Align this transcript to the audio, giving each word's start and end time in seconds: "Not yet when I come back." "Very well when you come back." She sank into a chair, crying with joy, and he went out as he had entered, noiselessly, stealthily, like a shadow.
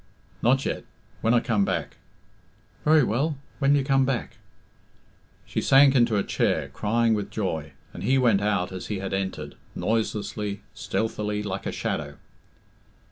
"Not 0.41 0.65
yet 0.65 0.83
when 1.21 1.35
I 1.35 1.39
come 1.41 1.63
back." 1.63 1.97
"Very 2.83 3.03
well 3.03 3.37
when 3.59 3.75
you 3.75 3.83
come 3.83 4.03
back." 4.03 4.37
She 5.45 5.61
sank 5.61 5.93
into 5.93 6.15
a 6.17 6.23
chair, 6.23 6.69
crying 6.69 7.13
with 7.13 7.29
joy, 7.29 7.73
and 7.93 8.01
he 8.01 8.17
went 8.17 8.41
out 8.41 8.71
as 8.71 8.87
he 8.87 8.97
had 8.97 9.13
entered, 9.13 9.53
noiselessly, 9.75 10.61
stealthily, 10.73 11.43
like 11.43 11.67
a 11.67 11.71
shadow. 11.71 12.17